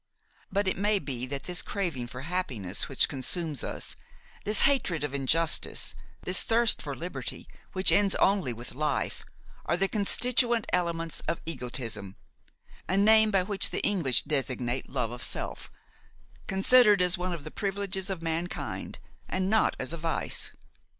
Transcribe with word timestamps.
But 0.51 0.67
it 0.67 0.79
may 0.79 0.97
be 0.97 1.27
that 1.27 1.43
this 1.43 1.61
craving 1.61 2.07
for 2.07 2.21
happiness 2.21 2.89
which 2.89 3.07
consumes 3.07 3.63
us, 3.63 3.95
this 4.45 4.61
hatred 4.61 5.03
of 5.03 5.13
injustice, 5.13 5.93
this 6.23 6.41
thirst 6.41 6.81
for 6.81 6.95
liberty 6.95 7.47
which 7.73 7.91
ends 7.91 8.15
only 8.15 8.51
with 8.51 8.73
life, 8.73 9.23
are 9.67 9.77
the 9.77 9.87
constituent 9.87 10.65
elements 10.73 11.21
of 11.27 11.39
egotism, 11.45 12.15
a 12.89 12.97
name 12.97 13.29
by 13.29 13.43
which 13.43 13.69
the 13.69 13.83
English 13.83 14.23
designate 14.23 14.89
love 14.89 15.11
of 15.11 15.21
self, 15.21 15.69
considered 16.47 16.99
as 16.99 17.15
one 17.15 17.31
of 17.31 17.43
the 17.43 17.51
privileges 17.51 18.09
of 18.09 18.23
mankind 18.23 18.97
and 19.29 19.51
not 19.51 19.75
as 19.79 19.93
a 19.93 19.97
vice. 19.97 20.49